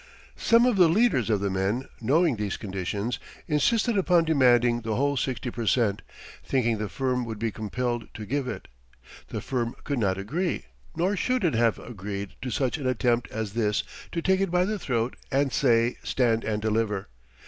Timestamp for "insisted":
3.47-3.99